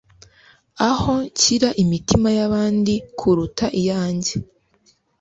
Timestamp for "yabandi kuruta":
2.39-3.65